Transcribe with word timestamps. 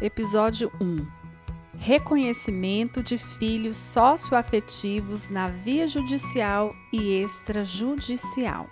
Episódio 0.00 0.70
1 0.80 1.04
Reconhecimento 1.76 3.02
de 3.02 3.18
filhos 3.18 3.76
socioafetivos 3.76 5.28
na 5.28 5.48
via 5.48 5.88
judicial 5.88 6.72
e 6.92 7.20
extrajudicial. 7.20 8.68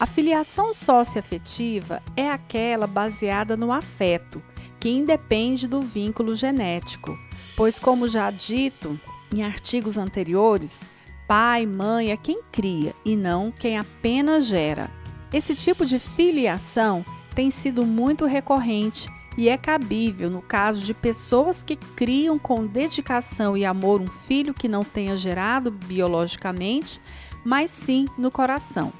A 0.00 0.06
filiação 0.06 0.74
socioafetiva 0.74 2.02
é 2.16 2.28
aquela 2.28 2.88
baseada 2.88 3.56
no 3.56 3.70
afeto, 3.70 4.42
que 4.80 4.88
independe 4.88 5.68
do 5.68 5.80
vínculo 5.80 6.34
genético, 6.34 7.16
pois, 7.56 7.78
como 7.78 8.08
já 8.08 8.32
dito 8.32 8.98
em 9.32 9.44
artigos 9.44 9.96
anteriores, 9.96 10.88
pai, 11.32 11.64
mãe 11.64 12.10
é 12.10 12.16
quem 12.18 12.42
cria 12.52 12.94
e 13.02 13.16
não 13.16 13.50
quem 13.50 13.78
apenas 13.78 14.44
gera. 14.44 14.90
Esse 15.32 15.56
tipo 15.56 15.86
de 15.86 15.98
filiação 15.98 17.02
tem 17.34 17.50
sido 17.50 17.86
muito 17.86 18.26
recorrente 18.26 19.08
e 19.38 19.48
é 19.48 19.56
cabível 19.56 20.28
no 20.28 20.42
caso 20.42 20.84
de 20.84 20.92
pessoas 20.92 21.62
que 21.62 21.74
criam 21.74 22.38
com 22.38 22.66
dedicação 22.66 23.56
e 23.56 23.64
amor 23.64 24.02
um 24.02 24.08
filho 24.08 24.52
que 24.52 24.68
não 24.68 24.84
tenha 24.84 25.16
gerado 25.16 25.70
biologicamente, 25.70 27.00
mas 27.42 27.70
sim 27.70 28.04
no 28.18 28.30
coração. 28.30 28.92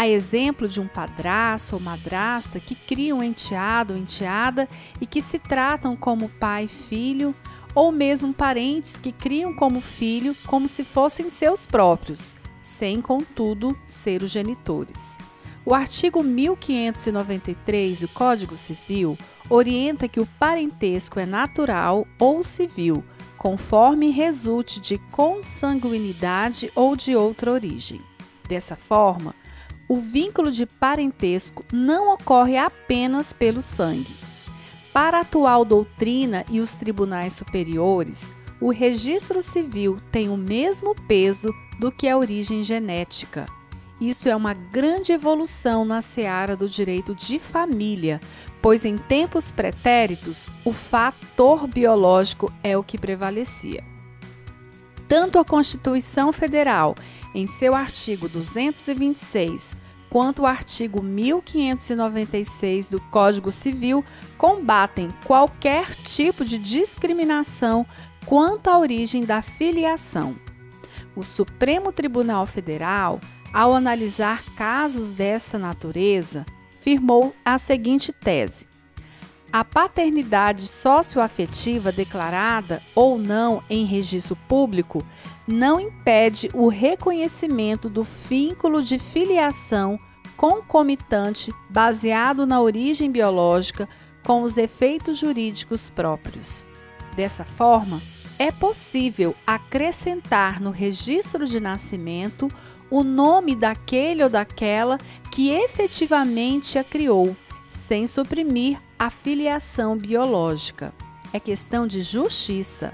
A 0.00 0.08
exemplo 0.08 0.66
de 0.66 0.80
um 0.80 0.88
padrasto 0.88 1.74
ou 1.74 1.80
madrasta 1.82 2.58
que 2.58 2.74
criam 2.74 3.18
um 3.18 3.22
enteado 3.22 3.92
ou 3.92 4.00
enteada 4.00 4.66
e 4.98 5.04
que 5.04 5.20
se 5.20 5.38
tratam 5.38 5.94
como 5.94 6.30
pai 6.30 6.64
e 6.64 6.68
filho, 6.68 7.34
ou 7.74 7.92
mesmo 7.92 8.32
parentes 8.32 8.96
que 8.96 9.12
criam 9.12 9.54
como 9.54 9.82
filho 9.82 10.34
como 10.46 10.66
se 10.66 10.84
fossem 10.84 11.28
seus 11.28 11.66
próprios, 11.66 12.34
sem, 12.62 12.98
contudo, 13.02 13.78
ser 13.84 14.22
os 14.22 14.30
genitores. 14.30 15.18
O 15.66 15.74
artigo 15.74 16.22
1593 16.22 18.00
do 18.00 18.08
Código 18.08 18.56
Civil 18.56 19.18
orienta 19.50 20.08
que 20.08 20.18
o 20.18 20.26
parentesco 20.38 21.20
é 21.20 21.26
natural 21.26 22.06
ou 22.18 22.42
civil, 22.42 23.04
conforme 23.36 24.08
resulte 24.08 24.80
de 24.80 24.96
consanguinidade 25.12 26.72
ou 26.74 26.96
de 26.96 27.14
outra 27.14 27.52
origem. 27.52 28.00
Dessa 28.48 28.74
forma, 28.74 29.34
o 29.90 29.98
vínculo 29.98 30.52
de 30.52 30.66
parentesco 30.66 31.64
não 31.72 32.14
ocorre 32.14 32.56
apenas 32.56 33.32
pelo 33.32 33.60
sangue. 33.60 34.14
Para 34.92 35.18
a 35.18 35.20
atual 35.22 35.64
doutrina 35.64 36.44
e 36.48 36.60
os 36.60 36.76
tribunais 36.76 37.32
superiores, 37.32 38.32
o 38.60 38.70
registro 38.70 39.42
civil 39.42 40.00
tem 40.12 40.28
o 40.28 40.36
mesmo 40.36 40.94
peso 41.08 41.52
do 41.80 41.90
que 41.90 42.06
a 42.06 42.16
origem 42.16 42.62
genética. 42.62 43.46
Isso 44.00 44.28
é 44.28 44.36
uma 44.36 44.54
grande 44.54 45.10
evolução 45.10 45.84
na 45.84 46.00
seara 46.00 46.54
do 46.54 46.68
direito 46.68 47.12
de 47.12 47.40
família, 47.40 48.20
pois 48.62 48.84
em 48.84 48.96
tempos 48.96 49.50
pretéritos 49.50 50.46
o 50.64 50.72
fator 50.72 51.66
biológico 51.66 52.52
é 52.62 52.78
o 52.78 52.84
que 52.84 52.96
prevalecia. 52.96 53.89
Tanto 55.10 55.38
a 55.40 55.44
Constituição 55.44 56.32
Federal, 56.32 56.94
em 57.34 57.44
seu 57.48 57.74
artigo 57.74 58.28
226, 58.28 59.74
quanto 60.08 60.42
o 60.42 60.46
artigo 60.46 61.02
1596 61.02 62.90
do 62.90 63.00
Código 63.10 63.50
Civil 63.50 64.04
combatem 64.38 65.08
qualquer 65.26 65.96
tipo 65.96 66.44
de 66.44 66.58
discriminação 66.58 67.84
quanto 68.24 68.70
à 68.70 68.78
origem 68.78 69.24
da 69.24 69.42
filiação. 69.42 70.36
O 71.16 71.24
Supremo 71.24 71.90
Tribunal 71.90 72.46
Federal, 72.46 73.20
ao 73.52 73.74
analisar 73.74 74.44
casos 74.54 75.12
dessa 75.12 75.58
natureza, 75.58 76.46
firmou 76.78 77.34
a 77.44 77.58
seguinte 77.58 78.12
tese: 78.12 78.69
a 79.52 79.64
paternidade 79.64 80.62
socioafetiva 80.62 81.90
declarada 81.90 82.82
ou 82.94 83.18
não 83.18 83.62
em 83.68 83.84
registro 83.84 84.36
público 84.36 85.04
não 85.46 85.80
impede 85.80 86.48
o 86.54 86.68
reconhecimento 86.68 87.88
do 87.88 88.04
vínculo 88.04 88.82
de 88.82 88.98
filiação 88.98 89.98
concomitante 90.36 91.52
baseado 91.68 92.46
na 92.46 92.60
origem 92.60 93.10
biológica 93.10 93.88
com 94.24 94.42
os 94.42 94.56
efeitos 94.56 95.18
jurídicos 95.18 95.90
próprios. 95.90 96.64
Dessa 97.16 97.44
forma, 97.44 98.00
é 98.38 98.50
possível 98.50 99.34
acrescentar 99.46 100.60
no 100.60 100.70
registro 100.70 101.46
de 101.46 101.58
nascimento 101.60 102.48
o 102.88 103.02
nome 103.02 103.54
daquele 103.54 104.22
ou 104.22 104.30
daquela 104.30 104.96
que 105.30 105.50
efetivamente 105.50 106.78
a 106.78 106.84
criou, 106.84 107.36
sem 107.68 108.06
suprimir 108.06 108.78
a 109.00 109.08
filiação 109.08 109.96
biológica. 109.96 110.92
É 111.32 111.40
questão 111.40 111.86
de 111.86 112.02
justiça. 112.02 112.92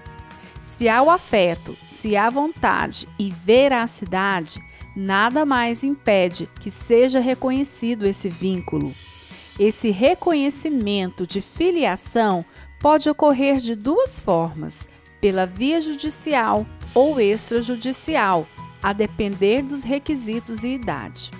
Se 0.62 0.88
há 0.88 1.02
o 1.02 1.10
afeto, 1.10 1.76
se 1.84 2.16
há 2.16 2.30
vontade 2.30 3.08
e 3.18 3.32
veracidade, 3.32 4.60
nada 4.94 5.44
mais 5.44 5.82
impede 5.82 6.48
que 6.60 6.70
seja 6.70 7.18
reconhecido 7.18 8.06
esse 8.06 8.28
vínculo. 8.28 8.94
Esse 9.58 9.90
reconhecimento 9.90 11.26
de 11.26 11.40
filiação 11.40 12.44
pode 12.78 13.10
ocorrer 13.10 13.56
de 13.56 13.74
duas 13.74 14.16
formas: 14.16 14.88
pela 15.20 15.44
via 15.44 15.80
judicial 15.80 16.64
ou 16.94 17.20
extrajudicial, 17.20 18.46
a 18.80 18.92
depender 18.92 19.62
dos 19.62 19.82
requisitos 19.82 20.62
e 20.62 20.68
idade. 20.68 21.32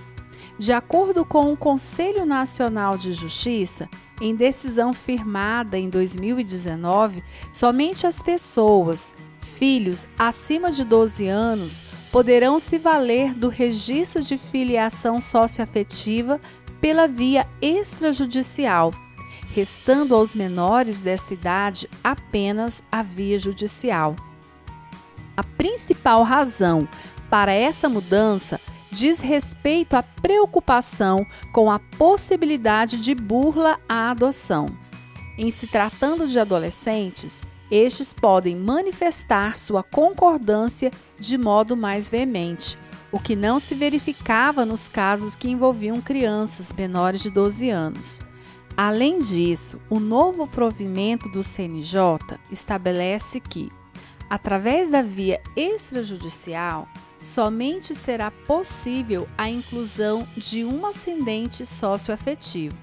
De 0.59 0.73
acordo 0.73 1.25
com 1.25 1.53
o 1.53 1.57
Conselho 1.57 2.25
Nacional 2.25 2.97
de 2.97 3.13
Justiça, 3.13 3.89
em 4.21 4.35
decisão 4.35 4.95
firmada 4.95 5.77
em 5.79 5.91
2019, 5.91 7.23
somente 7.53 8.07
as 8.07 8.23
pessoas, 8.23 9.15
filhos 9.59 10.07
acima 10.19 10.73
de 10.73 10.83
12 10.83 11.29
anos, 11.29 11.85
poderão 12.11 12.59
se 12.59 12.79
valer 12.79 13.35
do 13.35 13.51
registro 13.51 14.23
de 14.23 14.39
filiação 14.39 15.21
socioafetiva 15.21 16.41
pela 16.81 17.07
via 17.07 17.47
extrajudicial, 17.61 18.93
restando 19.53 20.15
aos 20.15 20.35
menores 20.35 21.03
dessa 21.03 21.35
idade 21.35 21.89
apenas 22.03 22.83
a 22.91 23.03
via 23.03 23.39
judicial. 23.39 24.17
A 25.37 25.43
principal 25.43 26.23
razão 26.23 26.89
para 27.29 27.53
essa 27.53 27.91
mudança 27.91 28.59
diz 28.97 29.21
respeito 29.21 29.93
à 29.93 30.03
preocupação 30.03 31.23
com 31.53 31.71
a 31.71 31.79
possibilidade 31.79 32.99
de 32.99 33.15
burla 33.15 33.79
à 33.87 34.11
adoção. 34.11 34.65
Em 35.37 35.51
se 35.51 35.67
tratando 35.67 36.27
de 36.27 36.39
adolescentes, 36.39 37.43
estes 37.71 38.15
podem 38.15 38.57
manifestar 38.57 39.59
sua 39.59 39.83
concordância 39.83 40.91
de 41.19 41.37
modo 41.37 41.77
mais 41.77 42.09
veemente, 42.09 42.79
o 43.13 43.21
que 43.21 43.37
não 43.37 43.61
se 43.61 43.75
verificava 43.75 44.65
nos 44.65 44.89
casos 44.89 45.37
que 45.37 45.51
envolviam 45.51 46.01
crianças 46.01 46.73
menores 46.73 47.21
de 47.21 47.31
12 47.31 47.69
anos. 47.69 48.19
Além 48.75 49.19
disso, 49.19 49.79
o 49.91 50.01
novo 50.01 50.47
provimento 50.47 51.31
do 51.33 51.43
CNJ 51.43 52.19
estabelece 52.51 53.41
que, 53.41 53.71
através 54.31 54.89
da 54.89 55.03
via 55.03 55.39
extrajudicial, 55.55 56.89
somente 57.27 57.93
será 57.93 58.31
possível 58.31 59.29
a 59.37 59.51
inclusão 59.51 60.27
de 60.37 60.65
um 60.65 60.87
ascendente 60.87 61.67
socioafetivo, 61.67 62.79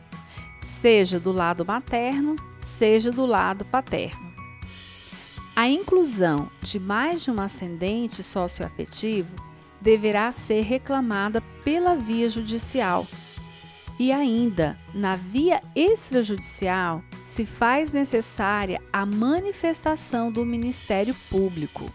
seja 0.62 1.18
do 1.18 1.31
lado 1.31 1.66
materno, 1.66 2.36
seja 2.59 3.09
do 3.09 3.26
lado 3.26 3.64
paterno. 3.64 4.34
A 5.56 5.70
inclusão 5.70 6.52
de 6.62 6.78
mais 6.78 7.24
de 7.24 7.32
um 7.32 7.40
ascendente 7.40 8.22
socioafetivo 8.22 9.34
deverá 9.80 10.30
ser 10.34 10.62
reclamada 10.62 11.42
pela 11.64 11.96
via 11.96 12.30
judicial. 12.30 13.08
E 13.97 14.12
ainda, 14.12 14.78
na 14.94 15.16
via 15.16 15.62
extrajudicial, 15.73 17.02
se 17.23 17.46
faz 17.46 17.94
necessária 17.94 18.82
a 18.91 19.06
manifestação 19.06 20.29
do 20.29 20.44
Ministério 20.44 21.16
Público. 21.29 21.85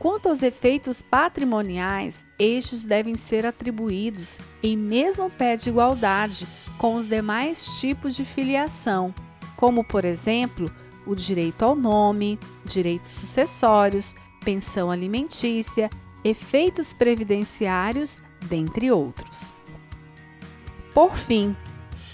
Quanto 0.00 0.30
aos 0.30 0.42
efeitos 0.42 1.02
patrimoniais, 1.02 2.24
estes 2.38 2.84
devem 2.84 3.16
ser 3.16 3.44
atribuídos 3.44 4.38
em 4.62 4.74
mesmo 4.74 5.28
pé 5.28 5.56
de 5.56 5.68
igualdade 5.68 6.48
com 6.78 6.94
os 6.94 7.06
demais 7.06 7.78
tipos 7.78 8.16
de 8.16 8.24
filiação, 8.24 9.14
como, 9.56 9.84
por 9.84 10.06
exemplo, 10.06 10.72
o 11.06 11.14
direito 11.14 11.66
ao 11.66 11.76
nome, 11.76 12.40
direitos 12.64 13.10
sucessórios, 13.10 14.14
pensão 14.42 14.90
alimentícia, 14.90 15.90
efeitos 16.24 16.94
previdenciários, 16.94 18.22
dentre 18.40 18.90
outros. 18.90 19.52
Por 20.94 21.14
fim, 21.14 21.54